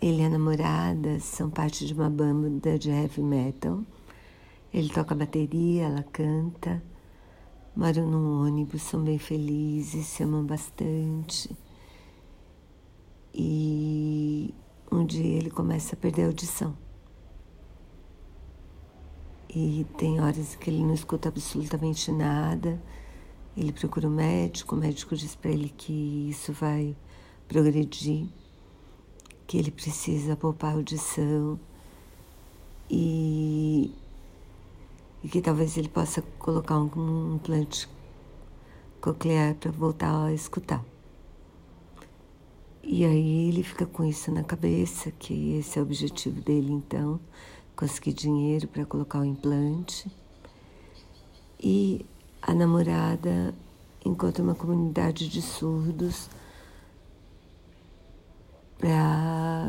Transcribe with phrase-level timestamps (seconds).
[0.00, 3.84] Ele e a namorada são parte de uma banda de heavy metal.
[4.72, 6.82] Ele toca bateria, ela canta.
[7.76, 11.54] Moram num ônibus, são bem felizes, se amam bastante.
[13.34, 14.54] E
[14.90, 16.74] um dia ele começa a perder a audição.
[19.54, 22.80] E tem horas que ele não escuta absolutamente nada.
[23.54, 26.96] Ele procura o um médico, o médico diz para ele que isso vai
[27.46, 28.26] progredir
[29.50, 31.58] que ele precisa poupar audição
[32.88, 33.92] e,
[35.24, 37.88] e que talvez ele possa colocar um, um implante
[39.00, 40.84] coclear para voltar a escutar.
[42.80, 47.18] E aí ele fica com isso na cabeça, que esse é o objetivo dele então,
[47.74, 50.08] conseguir dinheiro para colocar o implante.
[51.58, 52.06] E
[52.40, 53.52] a namorada
[54.04, 56.30] encontra uma comunidade de surdos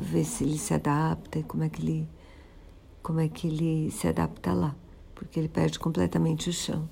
[0.00, 2.08] ver se ele se adapta e como é que ele
[3.02, 4.76] como é que ele se adapta lá,
[5.14, 6.88] porque ele perde completamente o chão.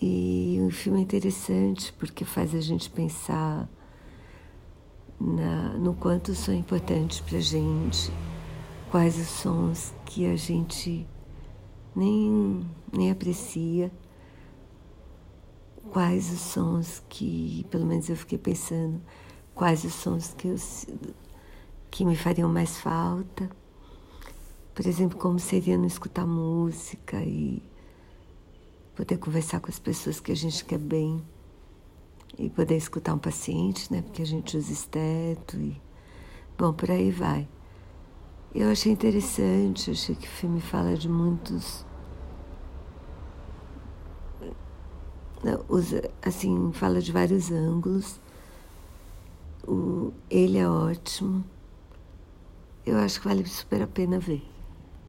[0.00, 3.68] E o filme interessante porque faz a gente pensar
[5.20, 8.10] na, no quanto são importantes para gente,
[8.90, 11.06] quais os sons que a gente
[11.94, 13.90] nem, nem aprecia,
[15.90, 19.00] quais os sons que, pelo menos eu fiquei pensando,
[19.58, 20.56] quais os sons que, eu,
[21.90, 23.50] que me fariam mais falta.
[24.72, 27.60] Por exemplo, como seria não escutar música e
[28.94, 31.20] poder conversar com as pessoas que a gente quer bem
[32.38, 34.00] e poder escutar um paciente, né?
[34.00, 35.82] Porque a gente usa esteto e
[36.56, 37.48] bom, por aí vai.
[38.54, 41.84] Eu achei interessante, achei que o filme fala de muitos
[45.68, 48.20] usa assim, fala de vários ângulos
[49.68, 51.44] o, ele é ótimo.
[52.86, 54.42] Eu acho que vale super a pena ver.